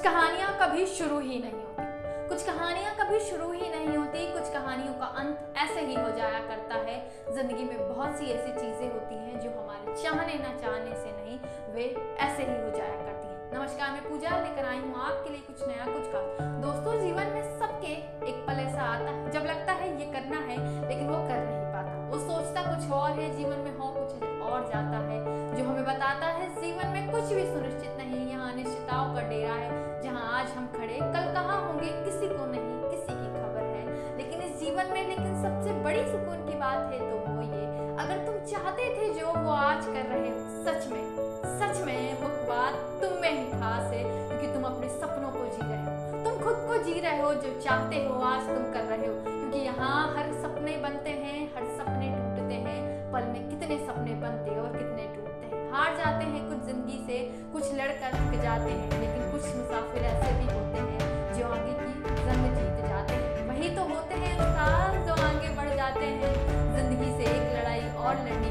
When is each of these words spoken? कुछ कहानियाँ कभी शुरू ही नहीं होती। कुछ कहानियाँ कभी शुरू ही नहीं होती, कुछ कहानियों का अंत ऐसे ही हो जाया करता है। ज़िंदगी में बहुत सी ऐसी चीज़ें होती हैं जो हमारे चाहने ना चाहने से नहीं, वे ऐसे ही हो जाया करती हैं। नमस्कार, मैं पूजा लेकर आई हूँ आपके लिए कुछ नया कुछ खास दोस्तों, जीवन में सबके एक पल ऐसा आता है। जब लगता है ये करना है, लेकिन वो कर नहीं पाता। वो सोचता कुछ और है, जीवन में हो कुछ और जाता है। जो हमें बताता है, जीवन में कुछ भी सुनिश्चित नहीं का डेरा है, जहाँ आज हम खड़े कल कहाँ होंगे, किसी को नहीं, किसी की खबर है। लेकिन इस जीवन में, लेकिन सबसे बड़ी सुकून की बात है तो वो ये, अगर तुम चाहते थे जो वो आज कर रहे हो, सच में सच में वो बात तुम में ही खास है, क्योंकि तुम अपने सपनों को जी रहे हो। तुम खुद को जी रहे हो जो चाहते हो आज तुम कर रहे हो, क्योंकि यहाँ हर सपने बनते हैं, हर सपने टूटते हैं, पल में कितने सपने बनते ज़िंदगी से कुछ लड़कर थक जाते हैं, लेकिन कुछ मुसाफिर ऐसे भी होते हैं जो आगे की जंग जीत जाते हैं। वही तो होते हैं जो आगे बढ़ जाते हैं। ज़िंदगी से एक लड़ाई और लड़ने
कुछ 0.00 0.06
कहानियाँ 0.06 0.52
कभी 0.60 0.84
शुरू 0.86 1.18
ही 1.20 1.38
नहीं 1.38 1.52
होती। 1.52 2.28
कुछ 2.28 2.42
कहानियाँ 2.42 2.92
कभी 3.00 3.18
शुरू 3.20 3.50
ही 3.52 3.68
नहीं 3.70 3.96
होती, 3.96 4.20
कुछ 4.32 4.52
कहानियों 4.52 4.92
का 4.94 5.06
अंत 5.22 5.58
ऐसे 5.58 5.80
ही 5.80 5.94
हो 5.94 6.10
जाया 6.10 6.38
करता 6.48 6.74
है। 6.86 6.94
ज़िंदगी 7.34 7.64
में 7.64 7.88
बहुत 7.88 8.16
सी 8.18 8.30
ऐसी 8.32 8.52
चीज़ें 8.52 8.92
होती 8.92 9.14
हैं 9.14 9.40
जो 9.40 9.50
हमारे 9.50 9.96
चाहने 10.02 10.38
ना 10.38 10.54
चाहने 10.62 10.96
से 11.02 11.12
नहीं, 11.12 11.38
वे 11.74 11.84
ऐसे 12.18 12.42
ही 12.42 12.56
हो 12.62 12.70
जाया 12.78 12.96
करती 12.96 13.28
हैं। 13.28 13.52
नमस्कार, 13.52 13.90
मैं 13.90 14.08
पूजा 14.08 14.30
लेकर 14.40 14.68
आई 14.68 14.78
हूँ 14.78 14.94
आपके 15.02 15.30
लिए 15.30 15.40
कुछ 15.40 15.66
नया 15.68 15.92
कुछ 15.92 16.08
खास 16.12 16.48
दोस्तों, 16.64 16.98
जीवन 17.00 17.32
में 17.34 17.42
सबके 17.60 17.92
एक 18.30 18.44
पल 18.46 18.64
ऐसा 18.64 18.82
आता 18.82 19.10
है। 19.10 19.30
जब 19.30 19.52
लगता 19.52 19.72
है 19.82 19.92
ये 20.00 20.10
करना 20.12 20.40
है, 20.48 20.58
लेकिन 20.88 21.08
वो 21.08 21.22
कर 21.28 21.44
नहीं 21.44 21.72
पाता। 21.76 21.98
वो 22.08 22.18
सोचता 22.26 22.62
कुछ 22.70 22.90
और 22.92 23.10
है, 23.20 23.30
जीवन 23.36 23.58
में 23.58 23.76
हो 23.76 23.92
कुछ 23.92 24.22
और 24.48 24.68
जाता 24.72 25.04
है। 25.08 25.20
जो 25.56 25.64
हमें 25.64 25.84
बताता 25.84 26.26
है, 26.26 26.48
जीवन 26.60 26.86
में 26.88 27.10
कुछ 27.12 27.32
भी 27.32 27.44
सुनिश्चित 27.52 27.96
नहीं 28.90 29.14
का 29.14 29.22
डेरा 29.28 29.54
है, 29.54 30.02
जहाँ 30.02 30.22
आज 30.38 30.48
हम 30.56 30.66
खड़े 30.68 30.94
कल 30.94 31.26
कहाँ 31.34 31.60
होंगे, 31.66 31.90
किसी 32.04 32.28
को 32.28 32.46
नहीं, 32.46 32.70
किसी 32.90 33.12
की 33.12 33.28
खबर 33.34 33.64
है। 33.64 34.16
लेकिन 34.16 34.40
इस 34.42 34.58
जीवन 34.60 34.92
में, 34.92 35.08
लेकिन 35.08 35.42
सबसे 35.42 35.72
बड़ी 35.84 36.02
सुकून 36.04 36.44
की 36.46 36.58
बात 36.58 36.92
है 36.92 36.98
तो 37.00 37.18
वो 37.26 37.42
ये, 37.42 37.64
अगर 37.96 38.24
तुम 38.26 38.38
चाहते 38.46 38.88
थे 38.96 39.12
जो 39.14 39.26
वो 39.26 39.52
आज 39.52 39.84
कर 39.86 40.06
रहे 40.06 40.30
हो, 40.30 40.40
सच 40.64 40.90
में 40.92 41.04
सच 41.60 41.80
में 41.86 42.20
वो 42.20 42.28
बात 42.48 42.74
तुम 43.02 43.20
में 43.20 43.30
ही 43.30 43.44
खास 43.50 43.92
है, 43.92 44.02
क्योंकि 44.02 44.52
तुम 44.54 44.64
अपने 44.64 44.88
सपनों 44.88 45.30
को 45.30 45.44
जी 45.46 45.62
रहे 45.62 45.78
हो। 45.78 46.24
तुम 46.24 46.42
खुद 46.44 46.66
को 46.68 46.82
जी 46.84 47.00
रहे 47.00 47.22
हो 47.22 47.32
जो 47.34 47.60
चाहते 47.60 48.04
हो 48.04 48.20
आज 48.24 48.46
तुम 48.46 48.72
कर 48.72 48.84
रहे 48.84 49.06
हो, 49.06 49.14
क्योंकि 49.22 49.58
यहाँ 49.58 50.16
हर 50.16 50.32
सपने 50.42 50.76
बनते 50.76 51.10
हैं, 51.10 51.38
हर 51.54 51.64
सपने 51.78 52.08
टूटते 52.08 52.54
हैं, 52.54 52.78
पल 53.12 53.24
में 53.24 53.48
कितने 53.50 53.78
सपने 53.86 54.14
बनते 54.14 54.54
ज़िंदगी 56.70 56.98
से 57.06 57.18
कुछ 57.52 57.72
लड़कर 57.74 58.12
थक 58.14 58.34
जाते 58.42 58.70
हैं, 58.72 58.88
लेकिन 59.00 59.30
कुछ 59.30 59.46
मुसाफिर 59.54 60.02
ऐसे 60.10 60.32
भी 60.34 60.44
होते 60.50 60.78
हैं 60.80 60.98
जो 61.38 61.46
आगे 61.48 61.72
की 61.78 62.14
जंग 62.26 62.44
जीत 62.58 62.84
जाते 62.88 63.14
हैं। 63.14 63.46
वही 63.48 63.70
तो 63.76 63.86
होते 63.88 64.14
हैं 64.22 64.34
जो 65.06 65.14
आगे 65.24 65.54
बढ़ 65.56 65.74
जाते 65.76 66.06
हैं। 66.20 66.32
ज़िंदगी 66.76 67.10
से 67.16 67.30
एक 67.32 67.46
लड़ाई 67.56 67.88
और 68.04 68.22
लड़ने 68.26 68.50